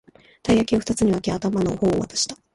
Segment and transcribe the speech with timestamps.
[0.41, 2.35] たい焼きをふたつに分け、頭の方を渡した